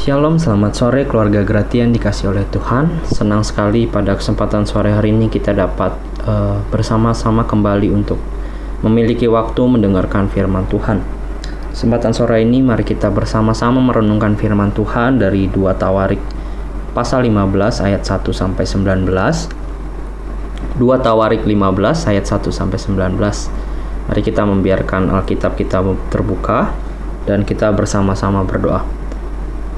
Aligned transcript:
Shalom, 0.00 0.40
selamat 0.40 0.72
sore 0.72 1.04
keluarga 1.04 1.44
Gratian 1.44 1.92
dikasih 1.92 2.32
oleh 2.32 2.48
Tuhan. 2.48 3.04
Senang 3.04 3.44
sekali 3.44 3.84
pada 3.84 4.16
kesempatan 4.16 4.64
sore 4.64 4.96
hari 4.96 5.12
ini 5.12 5.28
kita 5.28 5.52
dapat 5.52 5.92
uh, 6.24 6.56
bersama-sama 6.72 7.44
kembali 7.44 7.92
untuk 7.92 8.16
memiliki 8.80 9.28
waktu 9.28 9.60
mendengarkan 9.60 10.32
firman 10.32 10.64
Tuhan. 10.72 11.04
Kesempatan 11.76 12.16
sore 12.16 12.40
ini 12.40 12.64
mari 12.64 12.80
kita 12.80 13.12
bersama-sama 13.12 13.76
merenungkan 13.76 14.40
firman 14.40 14.72
Tuhan 14.72 15.20
dari 15.20 15.52
2 15.52 15.68
Tawarik 15.76 16.24
pasal 16.96 17.28
15 17.28 17.84
ayat 17.84 18.00
1 18.00 18.24
sampai 18.32 18.64
19. 18.64 19.04
2 19.04 19.20
Tawarik 20.80 21.44
15 21.44 22.08
ayat 22.08 22.24
1 22.24 22.48
sampai 22.48 22.80
19. 22.80 23.20
Mari 24.08 24.20
kita 24.24 24.48
membiarkan 24.48 25.12
Alkitab 25.12 25.60
kita 25.60 25.84
terbuka 26.08 26.72
dan 27.28 27.44
kita 27.44 27.68
bersama-sama 27.76 28.48
berdoa. 28.48 28.96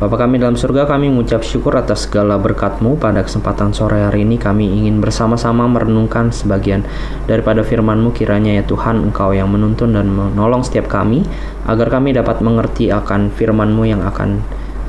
Bapa 0.02 0.18
kami 0.18 0.42
dalam 0.42 0.58
surga, 0.58 0.90
kami 0.90 1.14
mengucap 1.14 1.46
syukur 1.46 1.78
atas 1.78 2.10
segala 2.10 2.34
berkat-Mu 2.34 2.98
pada 2.98 3.22
kesempatan 3.22 3.70
sore 3.70 4.02
hari 4.02 4.26
ini. 4.26 4.34
Kami 4.34 4.82
ingin 4.82 4.98
bersama-sama 4.98 5.70
merenungkan 5.70 6.34
sebagian 6.34 6.82
daripada 7.30 7.62
firman-Mu 7.62 8.10
kiranya 8.10 8.50
ya 8.50 8.66
Tuhan, 8.66 8.98
Engkau 8.98 9.30
yang 9.30 9.46
menuntun 9.54 9.94
dan 9.94 10.10
menolong 10.10 10.66
setiap 10.66 10.90
kami, 10.90 11.22
agar 11.70 11.86
kami 11.86 12.18
dapat 12.18 12.42
mengerti 12.42 12.90
akan 12.90 13.30
firman-Mu 13.30 13.82
yang 13.86 14.02
akan 14.02 14.42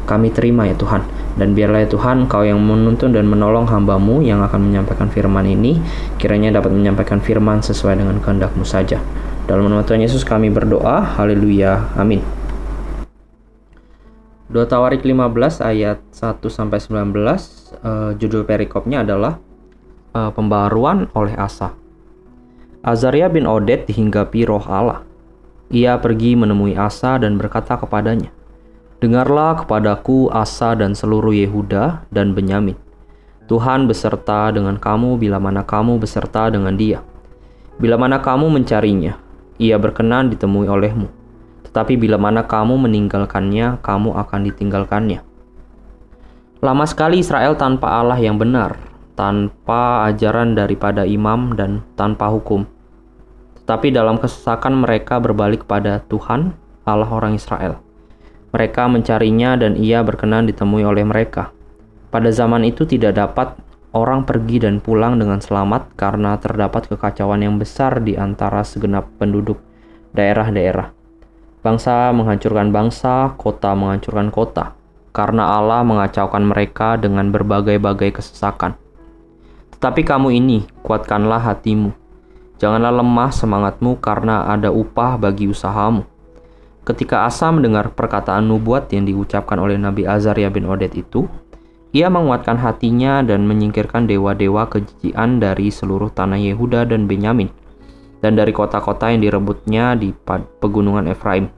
kami 0.09 0.33
terima 0.33 0.65
ya 0.65 0.73
Tuhan. 0.73 1.05
Dan 1.37 1.53
biarlah 1.53 1.85
ya 1.85 1.89
Tuhan, 1.93 2.25
Engkau 2.25 2.41
yang 2.41 2.57
menuntun 2.57 3.13
dan 3.13 3.29
menolong 3.29 3.69
hamba-Mu 3.69 4.25
yang 4.25 4.41
akan 4.41 4.65
menyampaikan 4.65 5.13
firman 5.13 5.45
ini, 5.45 5.77
kiranya 6.17 6.57
dapat 6.57 6.73
menyampaikan 6.73 7.21
firman 7.21 7.61
sesuai 7.61 8.01
dengan 8.01 8.17
kehendak-Mu 8.17 8.65
saja. 8.65 8.97
Dalam 9.45 9.69
nama 9.69 9.85
Tuhan 9.85 10.01
Yesus 10.01 10.25
kami 10.25 10.49
berdoa, 10.49 11.05
haleluya, 11.05 11.93
amin. 12.01 12.42
2 14.53 14.69
Tawarik 14.69 15.01
15 15.01 15.65
ayat 15.65 15.97
1 16.13 16.37
sampai 16.45 16.77
19 16.77 17.09
uh, 17.81 18.13
judul 18.21 18.45
perikopnya 18.45 19.01
adalah 19.01 19.41
uh, 20.13 20.29
pembaruan 20.29 21.09
oleh 21.17 21.33
Asa. 21.33 21.73
Azaria 22.85 23.33
bin 23.33 23.49
Oded 23.49 23.89
dihinggapi 23.89 24.45
roh 24.45 24.61
Allah. 24.69 25.01
Ia 25.73 25.97
pergi 25.97 26.37
menemui 26.37 26.77
Asa 26.77 27.17
dan 27.17 27.41
berkata 27.41 27.81
kepadanya, 27.81 28.29
Dengarlah 29.01 29.65
kepadaku 29.65 30.29
Asa 30.29 30.77
dan 30.77 30.93
seluruh 30.93 31.33
Yehuda 31.33 32.05
dan 32.13 32.37
Benyamin. 32.37 32.77
Tuhan 33.49 33.89
beserta 33.89 34.53
dengan 34.53 34.77
kamu 34.77 35.17
bila 35.17 35.41
mana 35.41 35.65
kamu 35.65 35.97
beserta 35.97 36.53
dengan 36.53 36.77
dia. 36.77 37.01
Bila 37.81 37.97
mana 37.97 38.21
kamu 38.21 38.53
mencarinya, 38.53 39.17
ia 39.57 39.81
berkenan 39.81 40.29
ditemui 40.29 40.69
olehmu 40.69 41.22
tetapi 41.73 41.97
bila 41.97 42.21
mana 42.21 42.45
kamu 42.45 42.85
meninggalkannya, 42.85 43.81
kamu 43.81 44.13
akan 44.13 44.45
ditinggalkannya. 44.45 45.25
Lama 46.61 46.85
sekali 46.85 47.17
Israel 47.17 47.57
tanpa 47.57 47.97
Allah 47.97 48.21
yang 48.21 48.37
benar, 48.37 48.77
tanpa 49.17 50.05
ajaran 50.05 50.53
daripada 50.53 51.01
imam 51.01 51.57
dan 51.57 51.81
tanpa 51.97 52.29
hukum. 52.29 52.69
Tetapi 53.57 53.89
dalam 53.89 54.21
kesesakan 54.21 54.85
mereka 54.85 55.17
berbalik 55.17 55.65
kepada 55.65 56.05
Tuhan, 56.13 56.53
Allah 56.85 57.09
orang 57.09 57.33
Israel. 57.41 57.81
Mereka 58.53 58.85
mencarinya 58.85 59.57
dan 59.57 59.73
ia 59.73 60.05
berkenan 60.05 60.45
ditemui 60.45 60.85
oleh 60.85 61.01
mereka. 61.01 61.49
Pada 62.13 62.29
zaman 62.29 62.69
itu 62.69 62.85
tidak 62.85 63.17
dapat 63.17 63.57
orang 63.97 64.29
pergi 64.29 64.61
dan 64.61 64.77
pulang 64.77 65.17
dengan 65.17 65.41
selamat 65.41 65.97
karena 65.97 66.37
terdapat 66.37 66.85
kekacauan 66.85 67.41
yang 67.41 67.57
besar 67.57 67.97
di 67.97 68.13
antara 68.13 68.61
segenap 68.61 69.09
penduduk 69.17 69.57
daerah-daerah. 70.13 71.02
Bangsa 71.63 72.11
menghancurkan 72.11 72.75
bangsa, 72.75 73.39
kota 73.39 73.71
menghancurkan 73.71 74.35
kota, 74.35 74.75
karena 75.15 75.47
Allah 75.47 75.79
mengacaukan 75.87 76.43
mereka 76.43 76.99
dengan 76.99 77.31
berbagai-bagai 77.31 78.19
kesesakan. 78.19 78.75
Tetapi 79.71 80.03
kamu 80.03 80.35
ini, 80.43 80.67
kuatkanlah 80.83 81.39
hatimu. 81.39 81.95
Janganlah 82.59 82.99
lemah 82.99 83.31
semangatmu 83.31 83.95
karena 84.03 84.43
ada 84.43 84.75
upah 84.75 85.15
bagi 85.15 85.47
usahamu. 85.47 86.03
Ketika 86.83 87.23
Asa 87.23 87.47
mendengar 87.47 87.95
perkataan 87.95 88.43
nubuat 88.43 88.91
yang 88.91 89.07
diucapkan 89.07 89.55
oleh 89.55 89.79
Nabi 89.79 90.03
Azaria 90.03 90.51
bin 90.51 90.67
Oded 90.67 90.91
itu, 90.99 91.31
ia 91.95 92.11
menguatkan 92.11 92.59
hatinya 92.59 93.23
dan 93.23 93.47
menyingkirkan 93.47 94.03
dewa-dewa 94.03 94.67
kejijian 94.67 95.39
dari 95.39 95.71
seluruh 95.71 96.11
tanah 96.11 96.43
Yehuda 96.43 96.91
dan 96.91 97.07
Benyamin 97.07 97.63
dan 98.23 98.39
dari 98.39 98.55
kota-kota 98.55 99.11
yang 99.11 99.19
direbutnya 99.19 99.99
di 99.99 100.15
pegunungan 100.63 101.11
Efraim. 101.11 101.51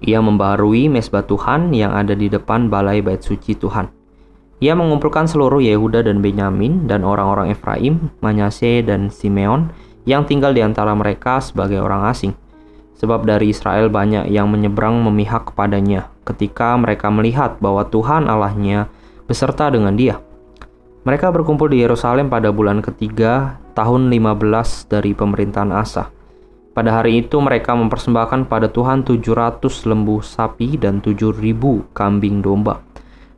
Ia 0.00 0.24
membaharui 0.24 0.88
mesbah 0.88 1.24
Tuhan 1.24 1.76
yang 1.76 1.92
ada 1.92 2.16
di 2.16 2.32
depan 2.32 2.72
balai 2.72 3.04
bait 3.04 3.20
suci 3.20 3.52
Tuhan. 3.52 3.92
Ia 4.60 4.76
mengumpulkan 4.76 5.24
seluruh 5.24 5.60
Yehuda 5.60 6.04
dan 6.04 6.20
Benyamin 6.20 6.84
dan 6.84 7.04
orang-orang 7.04 7.52
Efraim, 7.52 8.12
Manase 8.20 8.84
dan 8.84 9.08
Simeon 9.08 9.72
yang 10.04 10.24
tinggal 10.28 10.52
di 10.52 10.60
antara 10.60 10.92
mereka 10.92 11.40
sebagai 11.40 11.80
orang 11.80 12.08
asing. 12.08 12.32
Sebab 13.00 13.24
dari 13.24 13.52
Israel 13.52 13.88
banyak 13.88 14.28
yang 14.28 14.52
menyeberang 14.52 15.00
memihak 15.00 15.52
kepadanya 15.52 16.12
ketika 16.28 16.76
mereka 16.76 17.08
melihat 17.08 17.56
bahwa 17.56 17.88
Tuhan 17.88 18.28
Allahnya 18.28 18.92
beserta 19.24 19.72
dengan 19.72 19.96
dia. 19.96 20.20
Mereka 21.08 21.32
berkumpul 21.32 21.72
di 21.72 21.80
Yerusalem 21.80 22.28
pada 22.28 22.52
bulan 22.52 22.84
ketiga 22.84 23.56
tahun 23.72 24.12
15 24.12 24.92
dari 24.92 25.16
pemerintahan 25.16 25.72
Asa. 25.72 26.12
Pada 26.70 27.02
hari 27.02 27.26
itu 27.26 27.36
mereka 27.42 27.74
mempersembahkan 27.74 28.46
pada 28.46 28.70
Tuhan 28.70 29.02
700 29.02 29.90
lembu 29.90 30.22
sapi 30.22 30.78
dan 30.78 31.02
7000 31.02 31.42
kambing 31.90 32.38
domba 32.40 32.78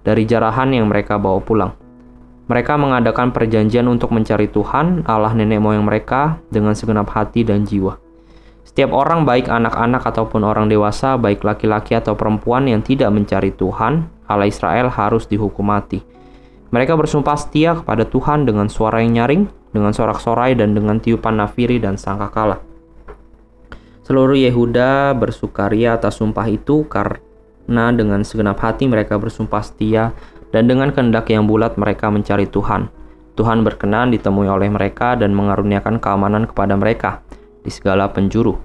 dari 0.05 0.29
jarahan 0.29 0.71
yang 0.71 0.93
mereka 0.93 1.17
bawa 1.17 1.41
pulang. 1.41 1.73
Mereka 2.47 2.77
mengadakan 2.77 3.33
perjanjian 3.33 3.89
untuk 3.89 4.13
mencari 4.13 4.51
Tuhan, 4.53 5.09
Allah 5.09 5.33
nenek 5.33 5.63
moyang 5.63 5.87
mereka, 5.87 6.43
dengan 6.53 6.77
segenap 6.77 7.09
hati 7.15 7.47
dan 7.47 7.65
jiwa. 7.65 7.97
Setiap 8.67 8.93
orang, 8.93 9.25
baik 9.25 9.49
anak-anak 9.49 10.05
ataupun 10.05 10.45
orang 10.45 10.69
dewasa, 10.69 11.17
baik 11.17 11.47
laki-laki 11.47 11.97
atau 11.97 12.13
perempuan 12.13 12.69
yang 12.69 12.85
tidak 12.85 13.09
mencari 13.15 13.55
Tuhan, 13.55 14.11
Allah 14.29 14.51
Israel 14.51 14.93
harus 14.93 15.25
dihukum 15.25 15.71
mati 15.71 16.13
mereka 16.73 16.97
bersumpah 16.97 17.37
setia 17.37 17.77
kepada 17.77 18.09
Tuhan 18.09 18.49
dengan 18.49 18.67
suara 18.73 19.05
yang 19.05 19.13
nyaring, 19.21 19.45
dengan 19.77 19.93
sorak-sorai 19.93 20.57
dan 20.57 20.73
dengan 20.73 20.97
tiupan 20.97 21.37
nafiri 21.37 21.77
dan 21.77 22.01
sangkakala. 22.01 22.72
Seluruh 24.13 24.37
Yehuda 24.37 25.17
bersukaria 25.17 25.97
atas 25.97 26.21
sumpah 26.21 26.45
itu 26.45 26.85
karena 26.85 27.97
dengan 27.97 28.21
segenap 28.21 28.61
hati 28.61 28.85
mereka 28.85 29.17
bersumpah 29.17 29.65
setia 29.65 30.13
dan 30.53 30.69
dengan 30.69 30.93
kehendak 30.93 31.33
yang 31.33 31.49
bulat 31.49 31.81
mereka 31.81 32.13
mencari 32.13 32.45
Tuhan. 32.45 32.93
Tuhan 33.41 33.65
berkenan 33.65 34.13
ditemui 34.13 34.53
oleh 34.53 34.69
mereka 34.69 35.17
dan 35.17 35.33
mengaruniakan 35.33 35.97
keamanan 35.97 36.45
kepada 36.45 36.77
mereka 36.77 37.25
di 37.65 37.73
segala 37.73 38.13
penjuru. 38.13 38.61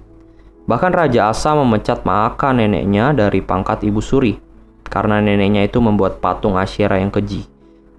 Bahkan 0.68 0.92
Raja 0.92 1.32
Asa 1.32 1.56
memecat 1.56 2.04
Maaka 2.04 2.52
neneknya 2.52 3.16
dari 3.16 3.40
pangkat 3.40 3.88
ibu 3.88 4.04
suri 4.04 4.36
karena 4.84 5.16
neneknya 5.24 5.64
itu 5.64 5.80
membuat 5.80 6.20
patung 6.20 6.60
Asyera 6.60 7.00
yang 7.00 7.08
keji. 7.08 7.48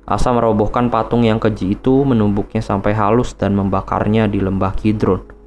Asa 0.06 0.30
merobohkan 0.38 0.94
patung 0.94 1.26
yang 1.26 1.42
keji 1.42 1.74
itu, 1.74 2.06
menumbuknya 2.06 2.62
sampai 2.62 2.94
halus 2.94 3.34
dan 3.34 3.58
membakarnya 3.58 4.30
di 4.30 4.38
lembah 4.38 4.78
Kidron. 4.78 5.39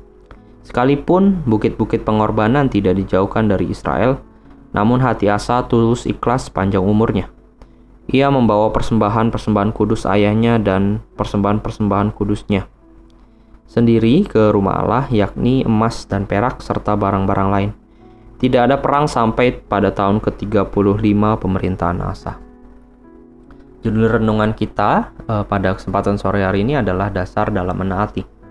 Sekalipun 0.62 1.42
bukit-bukit 1.46 2.06
pengorbanan 2.06 2.70
tidak 2.70 2.98
dijauhkan 2.98 3.50
dari 3.50 3.70
Israel, 3.70 4.22
namun 4.70 5.02
hati 5.02 5.26
Asa 5.26 5.66
tulus 5.66 6.06
ikhlas 6.06 6.48
panjang 6.48 6.82
umurnya. 6.82 7.30
Ia 8.10 8.30
membawa 8.30 8.70
persembahan-persembahan 8.74 9.70
kudus 9.74 10.06
ayahnya 10.06 10.58
dan 10.62 11.02
persembahan-persembahan 11.18 12.14
kudusnya 12.14 12.66
sendiri 13.72 14.28
ke 14.28 14.52
rumah 14.52 14.84
Allah, 14.84 15.04
yakni 15.08 15.64
emas 15.64 16.04
dan 16.04 16.28
perak 16.28 16.60
serta 16.60 16.92
barang-barang 16.92 17.48
lain. 17.48 17.70
Tidak 18.36 18.60
ada 18.68 18.76
perang 18.76 19.08
sampai 19.08 19.56
pada 19.56 19.88
tahun 19.88 20.20
ke-35 20.20 21.22
pemerintahan 21.40 21.98
Asa. 22.04 22.36
Judul 23.80 24.12
renungan 24.12 24.52
kita 24.52 25.10
uh, 25.26 25.42
pada 25.48 25.74
kesempatan 25.74 26.20
sore 26.20 26.44
hari 26.44 26.62
ini 26.68 26.76
adalah 26.76 27.08
dasar 27.08 27.48
dalam 27.48 27.74
menaati. 27.74 28.41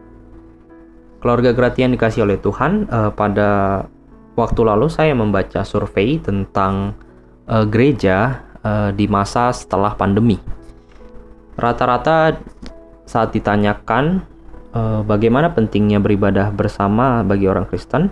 Keluarga 1.22 1.54
Gratian 1.54 1.94
dikasih 1.94 2.26
oleh 2.26 2.42
Tuhan, 2.42 2.90
uh, 2.90 3.14
pada 3.14 3.86
waktu 4.34 4.62
lalu 4.66 4.90
saya 4.90 5.14
membaca 5.14 5.62
survei 5.62 6.18
tentang 6.18 6.98
uh, 7.46 7.64
gereja 7.70 8.42
uh, 8.66 8.90
di 8.90 9.06
masa 9.06 9.54
setelah 9.54 9.94
pandemi. 9.94 10.42
Rata-rata 11.56 12.42
saat 13.06 13.30
ditanyakan 13.38 14.26
uh, 14.74 15.06
bagaimana 15.06 15.54
pentingnya 15.54 16.02
beribadah 16.02 16.50
bersama 16.50 17.22
bagi 17.22 17.46
orang 17.46 17.70
Kristen, 17.70 18.10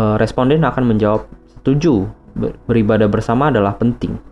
uh, 0.00 0.16
responden 0.16 0.64
akan 0.64 0.96
menjawab 0.96 1.28
setuju 1.60 2.08
beribadah 2.64 3.10
bersama 3.10 3.52
adalah 3.52 3.76
penting 3.76 4.30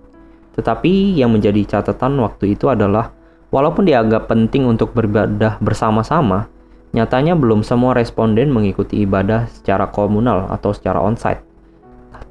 tetapi 0.58 1.14
yang 1.14 1.30
menjadi 1.30 1.78
catatan 1.78 2.18
waktu 2.18 2.58
itu 2.58 2.66
adalah 2.66 3.14
walaupun 3.54 3.86
dianggap 3.86 4.26
penting 4.26 4.66
untuk 4.66 4.90
beribadah 4.90 5.54
bersama-sama, 5.62 6.50
nyatanya 6.92 7.36
belum 7.36 7.60
semua 7.66 7.92
responden 7.92 8.48
mengikuti 8.48 9.04
ibadah 9.04 9.48
secara 9.50 9.88
komunal 9.92 10.48
atau 10.48 10.72
secara 10.72 11.02
onsite, 11.04 11.44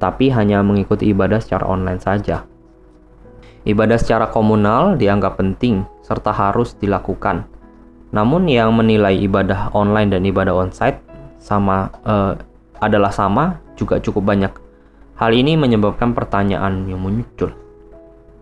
tapi 0.02 0.30
hanya 0.30 0.62
mengikuti 0.62 1.10
ibadah 1.10 1.38
secara 1.38 1.66
online 1.66 2.02
saja. 2.02 2.46
Ibadah 3.68 3.98
secara 4.00 4.26
komunal 4.32 4.96
dianggap 4.96 5.36
penting 5.36 5.84
serta 6.00 6.32
harus 6.32 6.72
dilakukan. 6.78 7.44
Namun 8.08 8.48
yang 8.48 8.72
menilai 8.72 9.20
ibadah 9.20 9.76
online 9.76 10.08
dan 10.08 10.24
ibadah 10.24 10.56
onsite 10.56 10.96
sama 11.36 11.92
eh, 12.08 12.32
adalah 12.80 13.12
sama 13.12 13.60
juga 13.76 14.00
cukup 14.00 14.24
banyak. 14.24 14.52
Hal 15.18 15.34
ini 15.34 15.58
menyebabkan 15.58 16.14
pertanyaan 16.14 16.86
yang 16.86 17.02
muncul. 17.02 17.50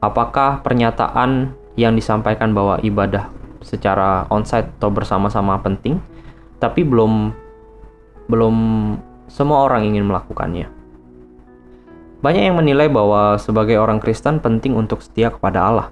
Apakah 0.04 0.60
pernyataan 0.60 1.56
yang 1.74 1.96
disampaikan 1.96 2.52
bahwa 2.52 2.80
ibadah 2.84 3.32
secara 3.66 4.30
onsite 4.30 4.70
atau 4.78 4.94
bersama-sama 4.94 5.58
penting, 5.58 5.98
tapi 6.62 6.86
belum 6.86 7.34
belum 8.30 8.56
semua 9.26 9.66
orang 9.66 9.90
ingin 9.90 10.06
melakukannya. 10.06 10.70
Banyak 12.22 12.42
yang 12.46 12.56
menilai 12.58 12.86
bahwa 12.86 13.34
sebagai 13.36 13.76
orang 13.78 13.98
Kristen 13.98 14.38
penting 14.38 14.78
untuk 14.78 15.02
setia 15.02 15.34
kepada 15.34 15.66
Allah, 15.66 15.88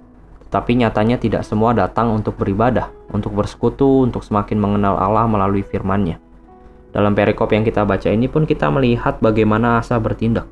tetapi 0.46 0.78
nyatanya 0.78 1.18
tidak 1.18 1.42
semua 1.42 1.74
datang 1.74 2.14
untuk 2.14 2.38
beribadah, 2.38 2.90
untuk 3.10 3.34
bersekutu, 3.34 4.06
untuk 4.06 4.22
semakin 4.22 4.58
mengenal 4.58 4.94
Allah 4.98 5.26
melalui 5.26 5.66
firman-Nya. 5.66 6.22
Dalam 6.94 7.10
perikop 7.10 7.50
yang 7.50 7.66
kita 7.66 7.82
baca 7.82 8.06
ini 8.06 8.30
pun 8.30 8.46
kita 8.46 8.70
melihat 8.70 9.18
bagaimana 9.18 9.82
Asa 9.82 9.98
bertindak. 9.98 10.46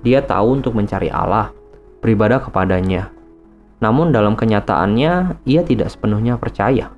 Dia 0.00 0.24
tahu 0.24 0.60
untuk 0.60 0.72
mencari 0.72 1.12
Allah, 1.12 1.52
beribadah 2.00 2.40
kepadanya. 2.40 3.15
Namun 3.80 4.12
dalam 4.12 4.38
kenyataannya, 4.38 5.44
ia 5.44 5.62
tidak 5.64 5.92
sepenuhnya 5.92 6.40
percaya 6.40 6.92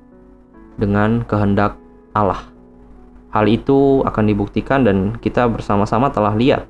dengan 0.79 1.27
kehendak 1.27 1.75
Allah. 2.15 2.47
Hal 3.29 3.45
itu 3.45 4.01
akan 4.07 4.25
dibuktikan 4.25 4.87
dan 4.87 5.19
kita 5.19 5.45
bersama-sama 5.51 6.09
telah 6.09 6.33
lihat 6.33 6.65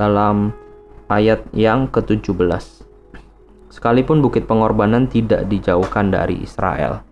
dalam 0.00 0.54
ayat 1.10 1.44
yang 1.52 1.90
ke-17. 1.90 2.86
Sekalipun 3.68 4.22
bukit 4.22 4.46
pengorbanan 4.46 5.10
tidak 5.10 5.50
dijauhkan 5.50 6.08
dari 6.14 6.40
Israel. 6.40 7.02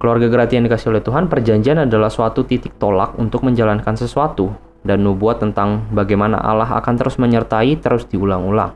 Keluarga 0.00 0.32
Gerati 0.32 0.56
yang 0.56 0.64
dikasih 0.64 0.96
oleh 0.96 1.04
Tuhan, 1.04 1.28
perjanjian 1.28 1.84
adalah 1.84 2.08
suatu 2.08 2.40
titik 2.48 2.80
tolak 2.80 3.20
untuk 3.20 3.44
menjalankan 3.44 4.00
sesuatu 4.00 4.48
dan 4.80 5.04
nubuat 5.04 5.44
tentang 5.44 5.92
bagaimana 5.92 6.40
Allah 6.40 6.72
akan 6.80 6.94
terus 6.96 7.20
menyertai 7.20 7.76
terus 7.76 8.08
diulang-ulang. 8.08 8.72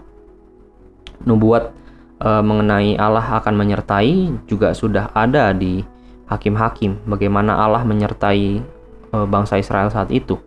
Nubuat 1.25 1.73
e, 2.19 2.31
mengenai 2.43 2.99
Allah 2.99 3.43
akan 3.43 3.55
menyertai 3.55 4.45
juga 4.47 4.75
sudah 4.77 5.11
ada 5.15 5.51
di 5.55 5.83
hakim-hakim 6.29 7.05
bagaimana 7.09 7.59
Allah 7.59 7.83
menyertai 7.83 8.45
e, 9.11 9.17
bangsa 9.27 9.59
Israel 9.59 9.91
saat 9.91 10.11
itu. 10.11 10.39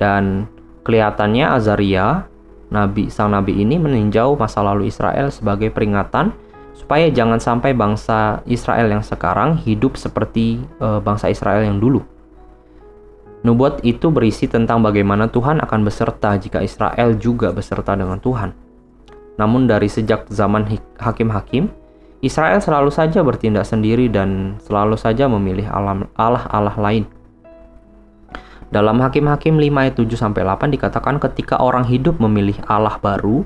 Dan 0.00 0.50
kelihatannya 0.82 1.54
Azaria 1.54 2.26
nabi 2.72 3.06
sang 3.06 3.30
nabi 3.30 3.62
ini 3.62 3.78
meninjau 3.78 4.34
masa 4.34 4.64
lalu 4.64 4.90
Israel 4.90 5.30
sebagai 5.30 5.70
peringatan 5.70 6.34
supaya 6.74 7.06
jangan 7.06 7.38
sampai 7.38 7.70
bangsa 7.70 8.42
Israel 8.50 8.90
yang 8.90 9.04
sekarang 9.04 9.62
hidup 9.62 9.94
seperti 9.94 10.58
e, 10.82 10.86
bangsa 11.00 11.30
Israel 11.30 11.62
yang 11.62 11.78
dulu. 11.78 12.02
Nubuat 13.44 13.84
itu 13.84 14.08
berisi 14.08 14.48
tentang 14.48 14.80
bagaimana 14.80 15.28
Tuhan 15.28 15.60
akan 15.60 15.80
beserta 15.84 16.32
jika 16.40 16.64
Israel 16.64 17.12
juga 17.20 17.52
beserta 17.52 17.92
dengan 17.92 18.16
Tuhan. 18.16 18.63
Namun 19.34 19.66
dari 19.66 19.90
sejak 19.90 20.30
zaman 20.30 20.66
hakim-hakim, 20.98 21.70
Israel 22.24 22.62
selalu 22.62 22.88
saja 22.88 23.20
bertindak 23.20 23.68
sendiri 23.68 24.08
dan 24.08 24.56
selalu 24.64 24.96
saja 24.96 25.28
memilih 25.28 25.68
Allah-Allah 25.68 26.76
lain. 26.80 27.04
Dalam 28.72 28.98
Hakim-Hakim 28.98 29.60
5 29.60 29.82
ayat 29.86 29.94
7 29.94 30.18
sampai 30.18 30.42
8 30.42 30.72
dikatakan 30.72 31.22
ketika 31.22 31.60
orang 31.62 31.86
hidup 31.86 32.18
memilih 32.18 32.58
Allah 32.66 32.98
baru, 32.98 33.44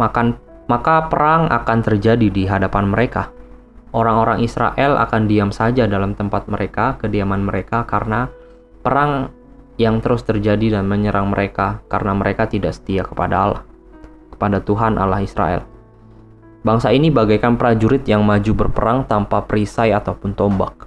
maka 0.00 0.32
maka 0.70 1.10
perang 1.10 1.50
akan 1.52 1.78
terjadi 1.84 2.32
di 2.32 2.48
hadapan 2.48 2.88
mereka. 2.88 3.28
Orang-orang 3.92 4.40
Israel 4.40 4.96
akan 4.96 5.28
diam 5.28 5.52
saja 5.52 5.84
dalam 5.84 6.16
tempat 6.16 6.48
mereka, 6.48 6.96
kediaman 6.96 7.44
mereka 7.44 7.84
karena 7.84 8.30
perang 8.80 9.28
yang 9.76 10.00
terus 10.00 10.24
terjadi 10.24 10.80
dan 10.80 10.88
menyerang 10.88 11.28
mereka 11.28 11.84
karena 11.92 12.16
mereka 12.16 12.48
tidak 12.48 12.72
setia 12.72 13.04
kepada 13.04 13.36
Allah, 13.36 13.62
kepada 14.32 14.64
Tuhan 14.64 14.96
Allah 14.96 15.20
Israel. 15.20 15.62
Bangsa 16.62 16.94
ini 16.94 17.10
bagaikan 17.10 17.58
prajurit 17.58 18.06
yang 18.06 18.22
maju 18.22 18.52
berperang 18.54 19.04
tanpa 19.04 19.42
perisai 19.42 19.90
ataupun 19.90 20.32
tombak. 20.32 20.86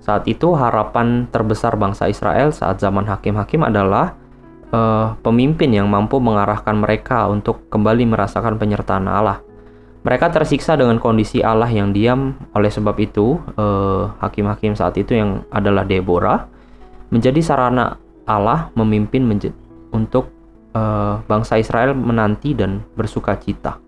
Saat 0.00 0.24
itu 0.30 0.54
harapan 0.56 1.28
terbesar 1.28 1.76
bangsa 1.76 2.08
Israel 2.08 2.54
saat 2.54 2.80
zaman 2.80 3.04
hakim-hakim 3.04 3.66
adalah 3.66 4.16
uh, 4.72 5.18
pemimpin 5.20 5.74
yang 5.74 5.90
mampu 5.90 6.16
mengarahkan 6.22 6.78
mereka 6.78 7.28
untuk 7.28 7.68
kembali 7.68 8.08
merasakan 8.08 8.56
penyertaan 8.56 9.10
Allah. 9.10 9.42
Mereka 10.00 10.32
tersiksa 10.32 10.80
dengan 10.80 10.96
kondisi 10.96 11.44
Allah 11.44 11.68
yang 11.68 11.92
diam. 11.92 12.32
Oleh 12.56 12.72
sebab 12.72 12.96
itu, 12.96 13.36
eh, 13.36 14.02
hakim-hakim 14.24 14.72
saat 14.72 14.96
itu 14.96 15.12
yang 15.12 15.44
adalah 15.52 15.84
Deborah 15.84 16.48
menjadi 17.12 17.36
sarana 17.44 18.00
Allah 18.24 18.72
memimpin 18.72 19.28
untuk 19.92 20.32
uh, 20.74 21.22
bangsa 21.24 21.58
Israel 21.60 21.94
menanti 21.94 22.54
dan 22.54 22.84
bersuka 22.94 23.36
cita. 23.38 23.78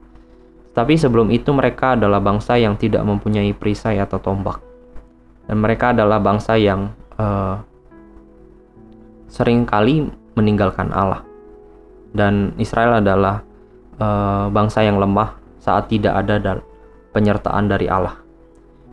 Tapi 0.73 0.97
sebelum 0.97 1.29
itu 1.29 1.53
mereka 1.53 1.95
adalah 1.99 2.23
bangsa 2.23 2.57
yang 2.57 2.81
tidak 2.81 3.05
mempunyai 3.05 3.53
perisai 3.53 4.01
atau 4.01 4.17
tombak 4.17 4.73
dan 5.47 5.59
mereka 5.59 5.91
adalah 5.93 6.23
bangsa 6.23 6.55
yang 6.59 6.95
uh, 7.19 7.59
sering 9.27 9.67
kali 9.67 10.09
meninggalkan 10.39 10.93
Allah 10.95 11.21
dan 12.13 12.57
Israel 12.57 13.05
adalah 13.05 13.43
uh, 13.99 14.47
bangsa 14.53 14.85
yang 14.85 15.01
lemah 15.01 15.37
saat 15.61 15.89
tidak 15.89 16.25
ada 16.25 16.61
penyertaan 17.13 17.69
dari 17.71 17.87
Allah. 17.87 18.19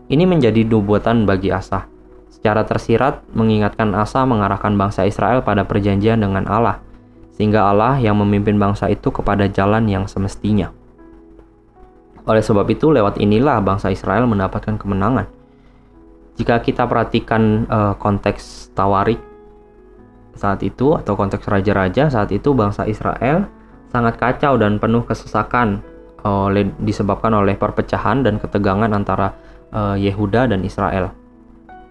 Ini 0.09 0.25
menjadi 0.25 0.65
nubuatan 0.65 1.23
bagi 1.23 1.53
Asa. 1.53 1.85
Secara 2.29 2.65
tersirat 2.65 3.23
mengingatkan 3.35 3.93
Asa 3.93 4.25
mengarahkan 4.25 4.73
bangsa 4.75 5.05
Israel 5.05 5.45
pada 5.45 5.63
perjanjian 5.67 6.19
dengan 6.19 6.47
Allah, 6.49 6.81
sehingga 7.39 7.71
Allah 7.71 7.95
yang 8.03 8.19
memimpin 8.19 8.59
bangsa 8.59 8.91
itu 8.91 9.07
kepada 9.15 9.47
jalan 9.47 9.87
yang 9.87 10.11
semestinya. 10.11 10.75
Oleh 12.27 12.43
sebab 12.43 12.67
itu, 12.67 12.91
lewat 12.91 13.15
inilah 13.17 13.63
bangsa 13.63 13.89
Israel 13.89 14.27
mendapatkan 14.27 14.75
kemenangan 14.75 15.39
jika 16.39 16.63
kita 16.63 16.87
perhatikan 16.87 17.67
uh, 17.67 17.93
konteks 17.99 18.71
Tawarik 18.71 19.19
saat 20.39 20.63
itu 20.63 20.95
atau 20.95 21.19
konteks 21.19 21.43
raja-raja 21.51 22.07
saat 22.07 22.31
itu 22.31 22.55
bangsa 22.55 22.87
Israel 22.87 23.43
sangat 23.91 24.15
kacau 24.15 24.55
dan 24.55 24.79
penuh 24.79 25.03
kesesakan 25.03 25.83
oleh 26.23 26.71
disebabkan 26.79 27.35
oleh 27.35 27.59
perpecahan 27.59 28.23
dan 28.23 28.39
ketegangan 28.39 28.87
antara 28.95 29.35
uh, 29.75 29.99
Yehuda 29.99 30.47
dan 30.47 30.63
Israel. 30.63 31.11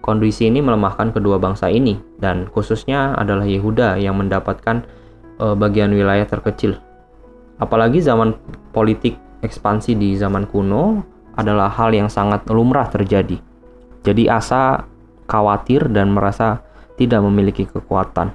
Kondisi 0.01 0.49
ini 0.49 0.65
melemahkan 0.65 1.13
kedua 1.13 1.37
bangsa 1.37 1.69
ini 1.69 2.01
dan 2.17 2.49
khususnya 2.49 3.13
adalah 3.21 3.45
Yehuda 3.45 4.01
yang 4.01 4.17
mendapatkan 4.17 4.81
uh, 5.39 5.55
bagian 5.55 5.91
wilayah 5.95 6.27
terkecil. 6.27 6.77
Apalagi 7.59 7.99
zaman 7.99 8.37
politik 8.71 9.17
ekspansi 9.43 9.95
di 9.95 10.15
zaman 10.15 10.47
kuno 10.47 11.03
adalah 11.35 11.71
hal 11.71 11.95
yang 11.95 12.11
sangat 12.11 12.43
lumrah 12.51 12.87
terjadi 12.91 13.39
jadi 13.99 14.31
Asa 14.31 14.87
khawatir 15.27 15.91
dan 15.91 16.15
merasa 16.15 16.63
tidak 16.95 17.23
memiliki 17.23 17.67
kekuatan. 17.67 18.31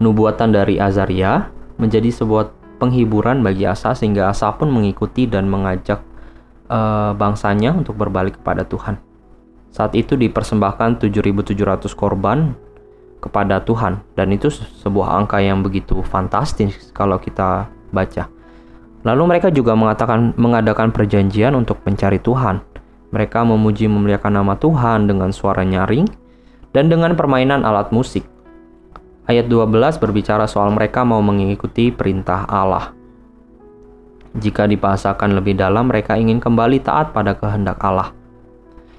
Nubuatan 0.00 0.52
dari 0.52 0.76
Azaria 0.76 1.48
menjadi 1.80 2.12
sebuah 2.12 2.52
penghiburan 2.80 3.40
bagi 3.40 3.64
Asa 3.64 3.96
sehingga 3.96 4.28
Asa 4.28 4.52
pun 4.52 4.68
mengikuti 4.68 5.24
dan 5.24 5.48
mengajak 5.48 6.04
uh, 6.68 7.16
bangsanya 7.16 7.72
untuk 7.72 7.96
berbalik 7.96 8.40
kepada 8.40 8.68
Tuhan. 8.68 9.00
Saat 9.74 9.96
itu 9.98 10.14
dipersembahkan 10.14 11.02
7.700 11.02 11.56
korban 11.98 12.54
kepada 13.24 13.64
Tuhan 13.64 14.04
dan 14.12 14.28
itu 14.28 14.52
sebuah 14.52 15.24
angka 15.24 15.40
yang 15.40 15.64
begitu 15.64 16.04
fantastis 16.04 16.92
kalau 16.92 17.16
kita 17.16 17.72
baca. 17.88 18.28
Lalu 19.04 19.22
mereka 19.24 19.48
juga 19.48 19.72
mengatakan 19.72 20.36
mengadakan 20.36 20.92
perjanjian 20.92 21.56
untuk 21.56 21.80
mencari 21.88 22.20
Tuhan 22.20 22.74
mereka 23.14 23.46
memuji 23.46 23.86
memuliakan 23.86 24.42
nama 24.42 24.58
Tuhan 24.58 25.06
dengan 25.06 25.30
suara 25.30 25.62
nyaring 25.62 26.10
dan 26.74 26.90
dengan 26.90 27.14
permainan 27.14 27.62
alat 27.62 27.94
musik. 27.94 28.26
Ayat 29.30 29.46
12 29.46 30.02
berbicara 30.02 30.50
soal 30.50 30.74
mereka 30.74 31.06
mau 31.06 31.22
mengikuti 31.22 31.94
perintah 31.94 32.42
Allah. 32.50 32.90
Jika 34.34 34.66
dibahasakan 34.66 35.38
lebih 35.38 35.54
dalam, 35.54 35.94
mereka 35.94 36.18
ingin 36.18 36.42
kembali 36.42 36.82
taat 36.82 37.14
pada 37.14 37.38
kehendak 37.38 37.78
Allah. 37.86 38.10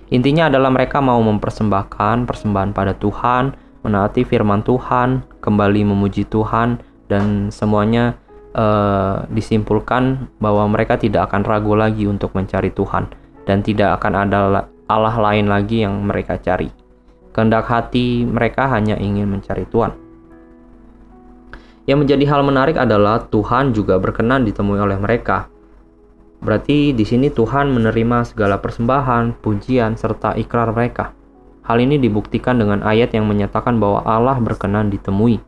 Intinya 0.08 0.48
adalah 0.48 0.72
mereka 0.72 1.04
mau 1.04 1.20
mempersembahkan 1.20 2.24
persembahan 2.24 2.72
pada 2.72 2.96
Tuhan, 2.96 3.52
menaati 3.86 4.26
firman 4.26 4.66
Tuhan, 4.66 5.22
kembali 5.46 5.86
memuji 5.86 6.26
Tuhan, 6.26 6.82
dan 7.06 7.54
semuanya 7.54 8.18
uh, 8.58 9.30
disimpulkan 9.30 10.32
bahwa 10.42 10.66
mereka 10.66 10.98
tidak 10.98 11.30
akan 11.30 11.46
ragu 11.46 11.78
lagi 11.78 12.10
untuk 12.10 12.34
mencari 12.34 12.74
Tuhan 12.74 13.06
dan 13.46 13.62
tidak 13.62 14.02
akan 14.02 14.26
ada 14.26 14.66
Allah 14.90 15.16
lain 15.22 15.46
lagi 15.46 15.86
yang 15.86 16.02
mereka 16.02 16.42
cari. 16.42 16.72
Kehendak 17.36 17.68
hati 17.68 18.26
mereka 18.26 18.66
hanya 18.72 18.98
ingin 18.98 19.28
mencari 19.28 19.68
Tuhan. 19.70 19.94
Yang 21.86 21.98
menjadi 22.02 22.26
hal 22.34 22.42
menarik 22.42 22.78
adalah 22.82 23.30
Tuhan 23.30 23.76
juga 23.76 24.02
berkenan 24.02 24.42
ditemui 24.48 24.82
oleh 24.82 24.98
mereka. 24.98 25.46
Berarti 26.42 26.98
di 26.98 27.06
sini 27.06 27.30
Tuhan 27.30 27.70
menerima 27.70 28.26
segala 28.26 28.58
persembahan, 28.58 29.38
pujian, 29.38 29.94
serta 29.94 30.34
ikrar 30.34 30.74
mereka. 30.74 31.14
Hal 31.66 31.82
ini 31.82 31.98
dibuktikan 31.98 32.62
dengan 32.62 32.86
ayat 32.86 33.12
yang 33.18 33.26
menyatakan 33.26 33.82
bahwa 33.82 34.06
Allah 34.06 34.38
berkenan 34.38 34.94
ditemui. 34.94 35.42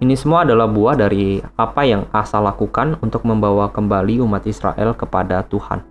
Ini 0.00 0.14
semua 0.18 0.42
adalah 0.42 0.66
buah 0.66 0.98
dari 0.98 1.38
apa 1.54 1.86
yang 1.86 2.08
Asa 2.10 2.42
lakukan 2.42 2.98
untuk 2.98 3.22
membawa 3.22 3.70
kembali 3.70 4.18
umat 4.26 4.42
Israel 4.48 4.96
kepada 4.98 5.46
Tuhan. 5.46 5.86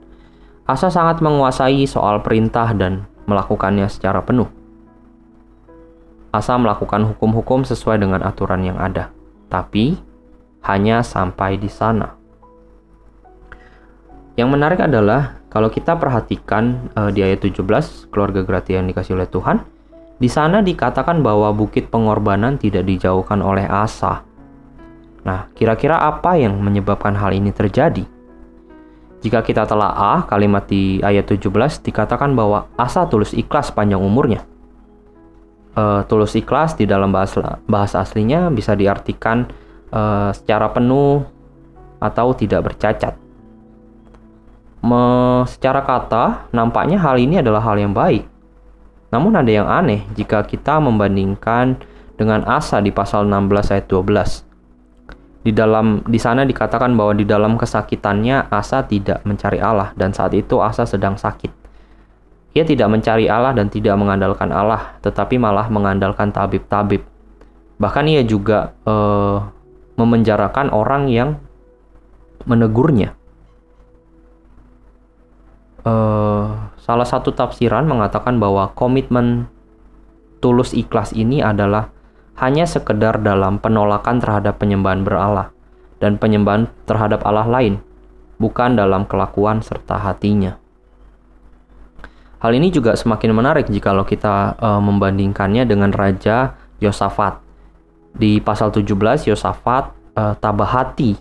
Asa 0.67 0.91
sangat 0.91 1.23
menguasai 1.23 1.87
soal 1.87 2.19
perintah 2.19 2.75
dan 2.75 3.07
melakukannya 3.25 3.87
secara 3.87 4.19
penuh. 4.19 4.49
Asa 6.35 6.59
melakukan 6.59 7.07
hukum-hukum 7.09 7.63
sesuai 7.63 8.01
dengan 8.01 8.21
aturan 8.21 8.61
yang 8.61 8.77
ada 8.77 9.15
tapi 9.49 9.97
hanya 10.63 11.01
sampai 11.01 11.57
di 11.57 11.67
sana. 11.67 12.15
Yang 14.37 14.49
menarik 14.55 14.79
adalah 14.79 15.38
kalau 15.49 15.69
kita 15.73 15.97
perhatikan 15.97 16.93
uh, 16.93 17.09
di 17.09 17.25
ayat 17.25 17.41
17 17.41 17.65
keluarga 18.13 18.45
gratia 18.45 18.77
yang 18.77 18.87
dikasih 18.89 19.17
oleh 19.17 19.27
Tuhan, 19.27 19.65
di 20.21 20.29
sana 20.29 20.61
dikatakan 20.61 21.25
bahwa 21.25 21.49
bukit 21.51 21.89
pengorbanan 21.89 22.61
tidak 22.61 22.85
dijauhkan 22.85 23.41
oleh 23.41 23.65
Asa. 23.65 24.21
Nah, 25.25 25.49
kira-kira 25.57 25.99
apa 25.99 26.37
yang 26.37 26.55
menyebabkan 26.61 27.17
hal 27.17 27.33
ini 27.33 27.49
terjadi? 27.49 28.05
Jika 29.19 29.43
kita 29.43 29.67
telah 29.67 29.91
A, 29.91 30.13
kalimat 30.23 30.63
di 30.69 31.03
ayat 31.03 31.27
17 31.27 31.83
dikatakan 31.83 32.31
bahwa 32.31 32.71
Asa 32.79 33.03
tulus 33.09 33.35
ikhlas 33.35 33.73
panjang 33.75 33.99
umurnya 33.99 34.47
uh, 35.79 36.01
tulus 36.05 36.35
ikhlas 36.35 36.75
di 36.75 36.83
dalam 36.83 37.11
bahasa 37.13 37.59
bahasa 37.65 38.01
aslinya 38.03 38.51
bisa 38.51 38.75
diartikan 38.75 39.47
uh, 39.93 40.31
secara 40.35 40.71
penuh 40.71 41.23
atau 41.99 42.31
tidak 42.35 42.71
bercacat. 42.71 43.13
Me, 44.79 45.03
secara 45.43 45.83
kata, 45.83 46.47
nampaknya 46.55 46.99
hal 47.03 47.19
ini 47.19 47.43
adalah 47.43 47.59
hal 47.59 47.75
yang 47.75 47.91
baik. 47.91 48.23
Namun 49.09 49.35
ada 49.35 49.51
yang 49.51 49.67
aneh 49.67 50.05
jika 50.15 50.45
kita 50.45 50.79
membandingkan 50.79 51.81
dengan 52.15 52.45
Asa 52.47 52.79
di 52.79 52.93
pasal 52.93 53.27
16 53.27 53.73
ayat 53.75 53.85
12. 53.91 54.45
Di 55.39 55.51
dalam 55.55 56.03
di 56.03 56.19
sana 56.19 56.43
dikatakan 56.43 56.91
bahwa 56.93 57.15
di 57.15 57.23
dalam 57.23 57.55
kesakitannya 57.55 58.51
Asa 58.51 58.85
tidak 58.85 59.23
mencari 59.23 59.57
Allah 59.57 59.95
dan 59.95 60.15
saat 60.15 60.35
itu 60.35 60.59
Asa 60.63 60.87
sedang 60.87 61.15
sakit. 61.15 61.51
Ia 62.55 62.65
tidak 62.65 62.89
mencari 62.89 63.29
Allah 63.29 63.53
dan 63.53 63.69
tidak 63.69 63.93
mengandalkan 63.95 64.49
Allah, 64.49 64.97
tetapi 65.05 65.37
malah 65.37 65.69
mengandalkan 65.69 66.33
tabib-tabib. 66.33 67.05
Bahkan 67.79 68.05
ia 68.09 68.25
juga 68.25 68.73
uh, 68.83 69.47
memenjarakan 69.95 70.73
orang 70.73 71.07
yang 71.07 71.29
menegurnya. 72.47 73.18
Uh, 75.89 76.69
salah 76.77 77.07
satu 77.07 77.33
tafsiran 77.33 77.89
mengatakan 77.89 78.37
bahwa 78.37 78.69
komitmen 78.77 79.49
tulus 80.37 80.77
ikhlas 80.77 81.17
ini 81.17 81.41
adalah 81.41 81.89
hanya 82.37 82.69
sekedar 82.69 83.17
dalam 83.25 83.57
penolakan 83.57 84.21
terhadap 84.21 84.61
penyembahan 84.61 85.01
berala 85.01 85.49
dan 85.97 86.21
penyembahan 86.21 86.69
terhadap 86.85 87.25
Allah 87.25 87.49
lain, 87.49 87.81
bukan 88.37 88.77
dalam 88.77 89.09
kelakuan 89.09 89.65
serta 89.65 89.97
hatinya. 89.97 90.61
Hal 92.39 92.53
ini 92.53 92.69
juga 92.69 92.93
semakin 92.93 93.33
menarik 93.33 93.65
jika 93.67 93.91
kita 94.05 94.55
uh, 94.61 94.79
membandingkannya 94.79 95.65
dengan 95.65 95.89
Raja 95.89 96.55
Yosafat. 96.79 97.41
Di 98.13 98.39
pasal 98.39 98.71
17 98.71 99.25
Yosafat 99.27 99.91
uh, 100.15 100.33
tabah 100.37 100.69
hati 100.69 101.17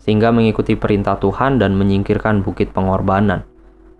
sehingga 0.00 0.32
mengikuti 0.32 0.74
perintah 0.74 1.20
Tuhan 1.20 1.60
dan 1.60 1.76
menyingkirkan 1.76 2.40
bukit 2.40 2.72
pengorbanan. 2.72 3.49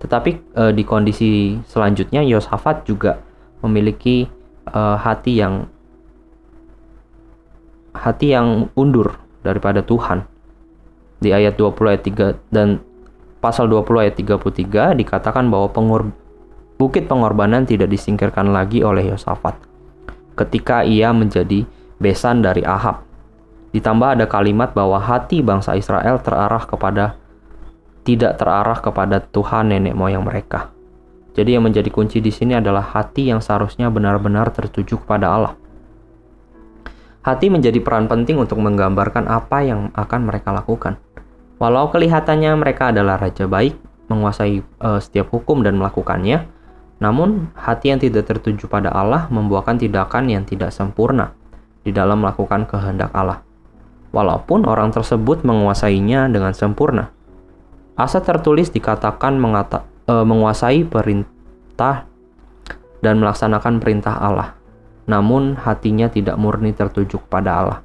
Tetapi 0.00 0.56
uh, 0.56 0.72
di 0.72 0.82
kondisi 0.82 1.60
selanjutnya 1.68 2.24
Yosafat 2.24 2.88
juga 2.88 3.20
memiliki 3.60 4.24
uh, 4.72 4.96
hati 4.96 5.36
yang 5.36 5.68
hati 7.92 8.32
yang 8.32 8.72
undur 8.74 9.20
daripada 9.44 9.84
Tuhan. 9.84 10.24
Di 11.20 11.36
ayat 11.36 11.60
20 11.60 11.92
ayat 11.92 12.02
3 12.02 12.48
dan 12.48 12.80
pasal 13.44 13.68
20 13.68 14.08
ayat 14.08 14.14
33 14.16 14.96
dikatakan 14.96 15.52
bahwa 15.52 15.68
pengor 15.68 16.08
bukit 16.80 17.04
pengorbanan 17.04 17.68
tidak 17.68 17.92
disingkirkan 17.92 18.56
lagi 18.56 18.80
oleh 18.80 19.12
Yosafat 19.12 19.60
ketika 20.40 20.80
ia 20.80 21.12
menjadi 21.12 21.68
besan 22.00 22.40
dari 22.40 22.64
Ahab. 22.64 23.04
Ditambah 23.76 24.16
ada 24.16 24.24
kalimat 24.24 24.72
bahwa 24.72 24.96
hati 24.96 25.44
bangsa 25.44 25.76
Israel 25.76 26.16
terarah 26.24 26.64
kepada 26.64 27.20
tidak 28.10 28.42
terarah 28.42 28.82
kepada 28.82 29.22
Tuhan 29.22 29.70
nenek 29.70 29.94
moyang 29.94 30.26
mereka. 30.26 30.74
Jadi 31.38 31.54
yang 31.54 31.62
menjadi 31.62 31.86
kunci 31.94 32.18
di 32.18 32.34
sini 32.34 32.58
adalah 32.58 32.82
hati 32.82 33.30
yang 33.30 33.38
seharusnya 33.38 33.86
benar-benar 33.86 34.50
tertuju 34.50 34.98
kepada 34.98 35.30
Allah. 35.30 35.54
Hati 37.22 37.46
menjadi 37.46 37.78
peran 37.78 38.10
penting 38.10 38.34
untuk 38.42 38.58
menggambarkan 38.58 39.30
apa 39.30 39.62
yang 39.62 39.94
akan 39.94 40.26
mereka 40.26 40.50
lakukan. 40.50 40.98
Walau 41.62 41.86
kelihatannya 41.94 42.50
mereka 42.58 42.90
adalah 42.90 43.20
raja 43.20 43.46
baik, 43.46 43.78
menguasai 44.10 44.64
uh, 44.82 44.98
setiap 44.98 45.30
hukum 45.30 45.62
dan 45.62 45.78
melakukannya, 45.78 46.50
namun 46.98 47.54
hati 47.54 47.94
yang 47.94 48.02
tidak 48.02 48.26
tertuju 48.26 48.66
pada 48.66 48.90
Allah 48.90 49.30
membuahkan 49.30 49.78
tindakan 49.78 50.32
yang 50.32 50.42
tidak 50.42 50.74
sempurna 50.74 51.30
di 51.86 51.94
dalam 51.94 52.26
melakukan 52.26 52.66
kehendak 52.66 53.14
Allah. 53.14 53.46
Walaupun 54.10 54.66
orang 54.66 54.90
tersebut 54.90 55.46
menguasainya 55.46 56.26
dengan 56.26 56.50
sempurna. 56.50 57.14
Asa 57.98 58.22
tertulis 58.22 58.70
dikatakan 58.70 59.36
mengata, 59.36 59.86
uh, 60.06 60.24
menguasai 60.26 60.86
perintah 60.86 62.06
dan 63.00 63.14
melaksanakan 63.20 63.80
perintah 63.80 64.16
Allah. 64.20 64.56
Namun 65.08 65.58
hatinya 65.58 66.06
tidak 66.06 66.38
murni 66.38 66.70
tertuju 66.70 67.18
kepada 67.18 67.50
Allah. 67.60 67.78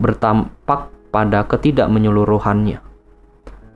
Bertampak 0.00 0.88
pada 1.12 1.44
ketidakmenyeluruhannya. 1.44 2.80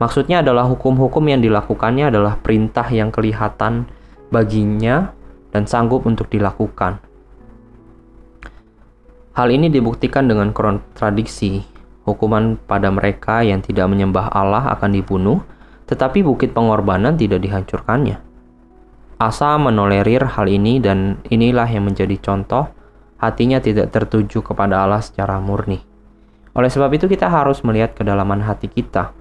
Maksudnya 0.00 0.40
adalah 0.40 0.64
hukum-hukum 0.64 1.28
yang 1.28 1.44
dilakukannya 1.44 2.08
adalah 2.08 2.40
perintah 2.40 2.88
yang 2.88 3.12
kelihatan 3.12 3.84
baginya 4.32 5.12
dan 5.52 5.68
sanggup 5.68 6.08
untuk 6.08 6.32
dilakukan. 6.32 7.02
Hal 9.36 9.48
ini 9.52 9.68
dibuktikan 9.68 10.26
dengan 10.26 10.50
kontradiksi. 10.56 11.69
Hukuman 12.08 12.56
pada 12.56 12.88
mereka 12.88 13.44
yang 13.44 13.60
tidak 13.60 13.86
menyembah 13.92 14.32
Allah 14.32 14.72
akan 14.72 14.90
dibunuh, 14.96 15.44
tetapi 15.84 16.24
bukit 16.24 16.56
pengorbanan 16.56 17.18
tidak 17.18 17.44
dihancurkannya. 17.44 18.18
Asa 19.20 19.60
menolerir 19.60 20.24
hal 20.24 20.48
ini 20.48 20.80
dan 20.80 21.20
inilah 21.28 21.68
yang 21.68 21.92
menjadi 21.92 22.16
contoh 22.20 22.72
hatinya 23.20 23.60
tidak 23.60 23.92
tertuju 23.92 24.40
kepada 24.40 24.80
Allah 24.80 25.04
secara 25.04 25.36
murni. 25.36 25.84
Oleh 26.56 26.72
sebab 26.72 26.88
itu 26.96 27.04
kita 27.04 27.28
harus 27.28 27.60
melihat 27.60 27.92
kedalaman 27.92 28.40
hati 28.40 28.72
kita 28.72 29.12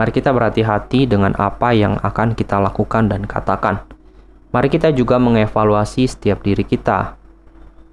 Mari 0.00 0.16
kita 0.16 0.32
berhati-hati 0.32 1.04
dengan 1.04 1.36
apa 1.36 1.76
yang 1.76 2.00
akan 2.00 2.32
kita 2.32 2.56
lakukan 2.56 3.12
dan 3.12 3.28
katakan. 3.28 3.84
Mari 4.48 4.72
kita 4.72 4.96
juga 4.96 5.20
mengevaluasi 5.20 6.08
setiap 6.08 6.40
diri 6.40 6.64
kita. 6.64 7.19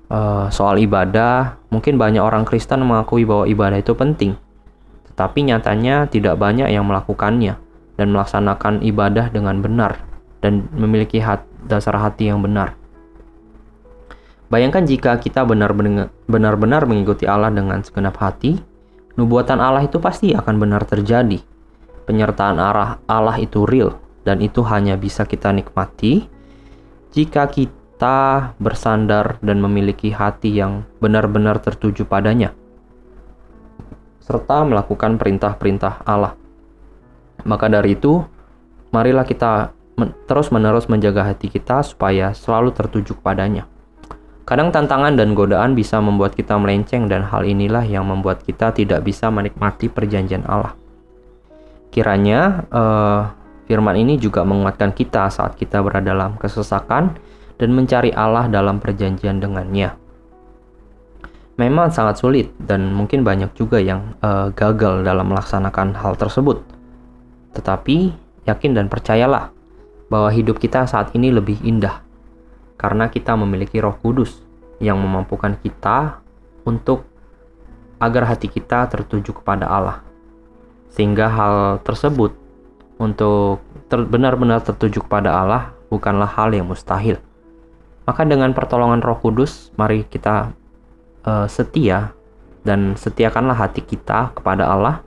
Uh, 0.07 0.47
soal 0.55 0.79
ibadah, 0.79 1.59
mungkin 1.67 1.99
banyak 1.99 2.23
orang 2.23 2.47
Kristen 2.47 2.79
mengakui 2.87 3.27
bahwa 3.27 3.43
ibadah 3.43 3.75
itu 3.83 3.91
penting, 3.91 4.39
tetapi 5.11 5.51
nyatanya 5.51 6.07
tidak 6.07 6.39
banyak 6.39 6.71
yang 6.71 6.87
melakukannya 6.87 7.59
dan 7.99 8.07
melaksanakan 8.15 8.79
ibadah 8.87 9.27
dengan 9.27 9.59
benar 9.59 9.99
dan 10.39 10.71
memiliki 10.71 11.19
hat, 11.19 11.43
dasar 11.67 11.99
hati 11.99 12.31
yang 12.31 12.39
benar. 12.39 12.79
Bayangkan 14.47 14.87
jika 14.87 15.19
kita 15.19 15.43
benar-benar 15.43 16.83
mengikuti 16.87 17.27
Allah 17.27 17.51
dengan 17.51 17.83
segenap 17.83 18.15
hati, 18.15 18.55
nubuatan 19.19 19.59
Allah 19.59 19.83
itu 19.83 19.99
pasti 19.99 20.31
akan 20.31 20.55
benar 20.55 20.87
terjadi 20.87 21.43
penyertaan 22.07 22.55
arah 22.55 23.03
Allah 23.11 23.35
itu 23.43 23.67
real 23.67 23.99
dan 24.23 24.39
itu 24.39 24.63
hanya 24.63 24.95
bisa 24.95 25.27
kita 25.27 25.51
nikmati 25.51 26.31
jika 27.11 27.51
kita 27.51 27.75
bersandar 28.61 29.41
dan 29.41 29.57
memiliki 29.57 30.13
hati 30.13 30.53
yang 30.53 30.85
benar-benar 31.01 31.57
tertuju 31.57 32.05
padanya 32.05 32.53
serta 34.27 34.67
melakukan 34.67 35.15
perintah-perintah 35.15 36.03
Allah. 36.03 36.35
Maka 37.47 37.71
dari 37.71 37.95
itu, 37.95 38.19
marilah 38.91 39.23
kita 39.23 39.71
terus-menerus 40.27 40.91
menjaga 40.91 41.31
hati 41.31 41.47
kita 41.47 41.79
supaya 41.79 42.35
selalu 42.35 42.75
tertuju 42.75 43.15
padanya. 43.15 43.63
Kadang 44.43 44.75
tantangan 44.75 45.15
dan 45.15 45.31
godaan 45.31 45.79
bisa 45.79 46.03
membuat 46.03 46.35
kita 46.35 46.59
melenceng 46.59 47.07
dan 47.07 47.23
hal 47.23 47.47
inilah 47.47 47.87
yang 47.87 48.03
membuat 48.03 48.43
kita 48.43 48.75
tidak 48.75 49.07
bisa 49.07 49.31
menikmati 49.31 49.87
perjanjian 49.87 50.43
Allah. 50.43 50.75
Kiranya 51.91 52.67
uh, 52.67 53.31
firman 53.63 53.95
ini 53.95 54.19
juga 54.19 54.43
menguatkan 54.43 54.91
kita 54.91 55.31
saat 55.31 55.55
kita 55.55 55.79
berada 55.79 56.11
dalam 56.11 56.35
kesesakan 56.35 57.15
dan 57.57 57.73
mencari 57.73 58.13
Allah 58.13 58.45
dalam 58.49 58.77
perjanjian 58.77 59.41
dengannya. 59.41 59.97
Memang 61.57 61.89
sangat 61.89 62.21
sulit 62.21 62.53
dan 62.61 62.93
mungkin 62.93 63.25
banyak 63.25 63.49
juga 63.57 63.81
yang 63.81 64.13
uh, 64.21 64.53
gagal 64.53 65.01
dalam 65.01 65.33
melaksanakan 65.33 65.97
hal 65.97 66.13
tersebut. 66.13 66.61
Tetapi 67.57 68.13
yakin 68.45 68.77
dan 68.77 68.85
percayalah 68.85 69.49
bahwa 70.07 70.29
hidup 70.29 70.61
kita 70.61 70.85
saat 70.85 71.11
ini 71.17 71.33
lebih 71.33 71.57
indah 71.65 72.05
karena 72.77 73.09
kita 73.09 73.33
memiliki 73.33 73.81
Roh 73.81 73.97
Kudus 73.97 74.37
yang 74.77 75.01
memampukan 75.01 75.57
kita 75.57 76.21
untuk 76.61 77.09
agar 77.97 78.29
hati 78.29 78.45
kita 78.47 78.85
tertuju 78.85 79.33
kepada 79.33 79.65
Allah. 79.65 80.05
Sehingga 80.93 81.25
hal 81.25 81.55
tersebut 81.81 82.37
untuk 83.01 83.65
ter 83.89 84.05
benar-benar 84.05 84.61
tertuju 84.61 85.01
kepada 85.05 85.33
Allah 85.33 85.73
bukanlah 85.89 86.29
hal 86.29 86.53
yang 86.53 86.69
mustahil. 86.69 87.17
Maka 88.07 88.23
dengan 88.23 88.55
pertolongan 88.55 89.03
Roh 89.03 89.19
Kudus, 89.19 89.75
mari 89.75 90.07
kita 90.07 90.55
uh, 91.27 91.47
setia 91.51 92.15
dan 92.63 92.95
setiakanlah 92.95 93.59
hati 93.59 93.83
kita 93.83 94.31
kepada 94.31 94.63
Allah 94.63 95.03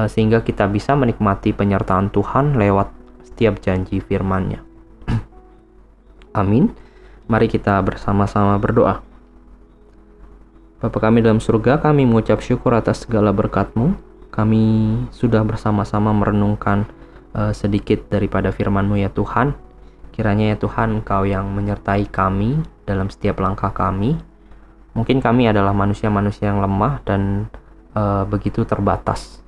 uh, 0.00 0.08
sehingga 0.08 0.40
kita 0.40 0.64
bisa 0.64 0.96
menikmati 0.96 1.52
penyertaan 1.52 2.08
Tuhan 2.08 2.56
lewat 2.56 2.88
setiap 3.20 3.60
janji 3.60 4.00
firman-Nya. 4.00 4.64
Amin. 6.40 6.72
Mari 7.28 7.52
kita 7.52 7.76
bersama-sama 7.84 8.56
berdoa. 8.56 9.04
Bapa 10.80 10.98
kami 11.00 11.20
dalam 11.20 11.40
surga, 11.40 11.84
kami 11.84 12.08
mengucap 12.08 12.40
syukur 12.40 12.72
atas 12.76 13.04
segala 13.04 13.32
berkat-Mu. 13.32 13.92
Kami 14.32 14.64
sudah 15.12 15.44
bersama-sama 15.44 16.16
merenungkan 16.16 16.88
uh, 17.36 17.52
sedikit 17.52 18.08
daripada 18.08 18.52
firman-Mu 18.52 19.00
ya 19.00 19.12
Tuhan. 19.12 19.65
Kiranya 20.16 20.50
ya 20.50 20.56
Tuhan 20.56 21.04
Engkau 21.04 21.28
yang 21.28 21.44
menyertai 21.52 22.08
kami 22.08 22.56
dalam 22.88 23.12
setiap 23.12 23.44
langkah 23.44 23.68
kami. 23.68 24.16
Mungkin 24.96 25.20
kami 25.20 25.52
adalah 25.52 25.76
manusia-manusia 25.76 26.48
yang 26.48 26.64
lemah 26.64 27.04
dan 27.04 27.52
uh, 27.92 28.24
begitu 28.24 28.64
terbatas. 28.64 29.44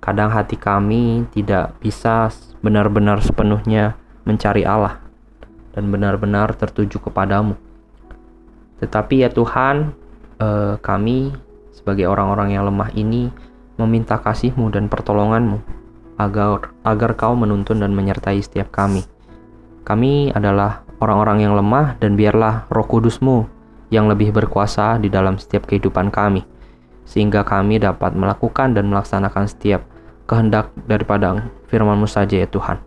Kadang 0.00 0.32
hati 0.32 0.56
kami 0.56 1.28
tidak 1.36 1.76
bisa 1.84 2.32
benar-benar 2.64 3.20
sepenuhnya 3.20 4.00
mencari 4.24 4.64
Allah 4.64 5.04
dan 5.76 5.92
benar-benar 5.92 6.56
tertuju 6.56 6.96
kepadamu. 6.96 7.60
Tetapi 8.80 9.20
ya 9.20 9.28
Tuhan, 9.28 9.92
uh, 10.40 10.80
kami 10.80 11.36
sebagai 11.76 12.08
orang-orang 12.08 12.56
yang 12.56 12.64
lemah 12.64 12.88
ini 12.96 13.28
meminta 13.76 14.16
kasih-Mu 14.16 14.72
dan 14.72 14.88
pertolongan-Mu 14.88 15.60
agar 16.16 16.72
agar 16.84 17.10
Kau 17.20 17.36
menuntun 17.36 17.84
dan 17.84 17.92
menyertai 17.92 18.40
setiap 18.40 18.72
kami. 18.72 19.04
Kami 19.84 20.30
adalah 20.32 20.84
orang-orang 21.00 21.48
yang 21.48 21.54
lemah 21.56 21.96
dan 21.98 22.14
biarlah 22.14 22.68
Roh 22.68 22.86
Kudus-Mu 22.86 23.48
yang 23.90 24.06
lebih 24.06 24.30
berkuasa 24.30 25.00
di 25.02 25.10
dalam 25.10 25.40
setiap 25.40 25.66
kehidupan 25.66 26.14
kami, 26.14 26.46
sehingga 27.08 27.42
kami 27.42 27.82
dapat 27.82 28.14
melakukan 28.14 28.76
dan 28.76 28.86
melaksanakan 28.86 29.50
setiap 29.50 29.82
kehendak 30.30 30.70
daripada 30.86 31.50
firman-Mu 31.66 32.06
saja 32.06 32.38
ya 32.38 32.46
Tuhan. 32.46 32.78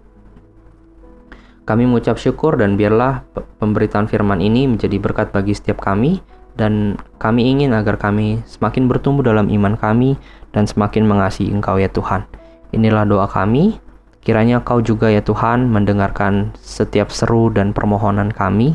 Kami 1.64 1.88
mengucap 1.88 2.20
syukur 2.20 2.60
dan 2.60 2.76
biarlah 2.76 3.24
pemberitaan 3.60 4.12
firman 4.12 4.44
ini 4.44 4.68
menjadi 4.68 5.00
berkat 5.00 5.32
bagi 5.32 5.56
setiap 5.56 5.80
kami 5.80 6.20
dan 6.60 7.00
kami 7.24 7.50
ingin 7.56 7.72
agar 7.72 7.96
kami 7.96 8.44
semakin 8.44 8.92
bertumbuh 8.92 9.24
dalam 9.24 9.48
iman 9.48 9.80
kami 9.80 10.20
dan 10.52 10.68
semakin 10.68 11.08
mengasihi 11.08 11.56
Engkau 11.56 11.80
ya 11.80 11.88
Tuhan. 11.88 12.28
Inilah 12.76 13.08
doa 13.08 13.32
kami. 13.32 13.80
Kiranya 14.24 14.63
Kau 14.63 14.80
juga 14.80 15.12
ya 15.12 15.20
Tuhan 15.20 15.68
mendengarkan 15.68 16.56
setiap 16.63 17.12
seru 17.12 17.51
dan 17.51 17.75
permohonan 17.75 18.32
kami 18.32 18.72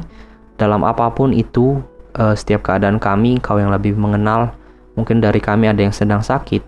dalam 0.61 0.85
apa 0.85 1.09
pun 1.09 1.33
itu 1.33 1.81
uh, 2.21 2.37
setiap 2.37 2.69
keadaan 2.69 3.00
kami 3.00 3.40
Kau 3.40 3.57
yang 3.57 3.73
lebih 3.73 3.97
mengenal. 3.97 4.52
Mungkin 4.93 5.25
dari 5.25 5.40
kami 5.40 5.71
ada 5.71 5.81
yang 5.81 5.95
sedang 5.95 6.21
sakit, 6.21 6.61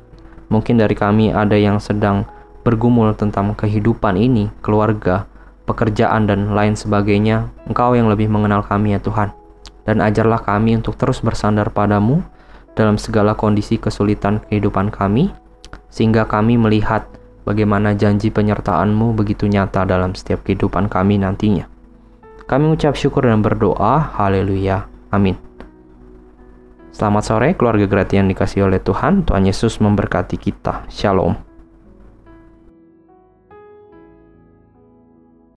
mungkin 0.49 0.79
dari 0.79 0.95
kami 0.95 1.35
ada 1.35 1.59
yang 1.59 1.83
sedang 1.83 2.23
bergumul 2.63 3.11
tentang 3.19 3.53
kehidupan 3.59 4.15
ini, 4.15 4.47
keluarga, 4.63 5.27
pekerjaan 5.67 6.31
dan 6.31 6.55
lain 6.55 6.79
sebagainya. 6.79 7.51
Engkau 7.67 7.99
yang 7.99 8.07
lebih 8.07 8.31
mengenal 8.31 8.63
kami 8.63 8.95
ya 8.95 9.01
Tuhan. 9.03 9.35
Dan 9.83 9.99
ajarlah 9.99 10.41
kami 10.47 10.79
untuk 10.79 10.95
terus 10.95 11.19
bersandar 11.19 11.75
padamu 11.75 12.23
dalam 12.79 12.95
segala 13.03 13.35
kondisi 13.35 13.83
kesulitan 13.83 14.39
kehidupan 14.47 14.95
kami, 14.95 15.35
sehingga 15.91 16.23
kami 16.23 16.55
melihat 16.55 17.03
bagaimana 17.51 17.99
janji 17.99 18.31
penyertaan-Mu 18.31 19.19
begitu 19.19 19.51
nyata 19.51 19.83
dalam 19.83 20.15
setiap 20.15 20.47
kehidupan 20.47 20.87
kami 20.87 21.19
nantinya. 21.19 21.67
Kami 22.47 22.67
ucap 22.71 22.95
syukur 22.95 23.27
dan 23.27 23.43
berdoa, 23.43 24.15
haleluya, 24.15 24.87
amin. 25.11 25.35
Selamat 26.95 27.23
sore 27.27 27.59
keluarga 27.59 27.91
gratia 27.91 28.23
yang 28.23 28.31
dikasih 28.31 28.71
oleh 28.71 28.79
Tuhan, 28.79 29.27
Tuhan 29.27 29.47
Yesus 29.47 29.83
memberkati 29.83 30.39
kita. 30.39 30.87
Shalom. 30.87 31.50